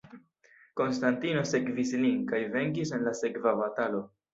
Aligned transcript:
Konstantino 0.81 1.45
sekvis 1.51 1.95
lin, 2.03 2.19
kaj 2.35 2.43
venkis 2.59 2.99
en 3.01 3.11
la 3.11 3.19
sekva 3.25 3.59
batalo. 3.67 4.07